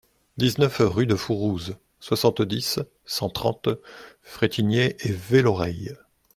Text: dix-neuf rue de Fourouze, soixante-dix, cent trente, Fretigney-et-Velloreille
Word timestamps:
dix-neuf 0.37 0.77
rue 0.83 1.05
de 1.05 1.13
Fourouze, 1.13 1.77
soixante-dix, 1.99 2.79
cent 3.05 3.29
trente, 3.29 3.69
Fretigney-et-Velloreille 4.23 5.95